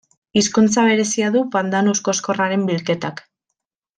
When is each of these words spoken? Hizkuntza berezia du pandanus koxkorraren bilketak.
Hizkuntza 0.39 0.85
berezia 0.87 1.27
du 1.35 1.43
pandanus 1.57 1.95
koxkorraren 2.09 2.65
bilketak. 2.71 3.25